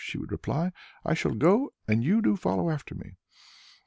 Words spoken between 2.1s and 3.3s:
you follow after me!"